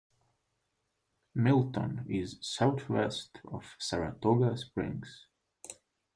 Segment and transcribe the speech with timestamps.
[1.35, 5.27] Milton is southwest of Saratoga Springs.